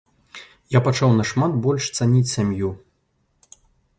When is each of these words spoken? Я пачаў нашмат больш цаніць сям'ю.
Я 0.75 0.79
пачаў 0.87 1.11
нашмат 1.19 1.51
больш 1.67 1.83
цаніць 1.97 2.31
сям'ю. 2.35 2.69